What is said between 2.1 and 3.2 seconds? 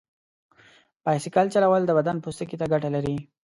پوستکي ته ګټه لري.